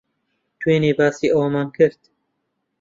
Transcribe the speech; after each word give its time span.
دوێنێ 0.59 0.91
باسی 0.97 1.27
ئەوەمان 1.33 1.67
کرد. 1.77 2.01